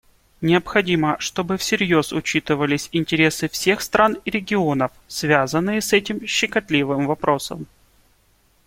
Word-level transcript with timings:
Необходимо, 0.41 1.17
чтобы 1.19 1.57
всерьез 1.57 2.11
учитывались 2.11 2.89
интересы 2.91 3.47
всех 3.47 3.81
стран 3.83 4.17
и 4.25 4.31
регионов, 4.31 4.91
связанные 5.07 5.79
с 5.79 5.93
этим 5.93 6.25
щекотливым 6.25 7.05
вопросом. 7.05 7.67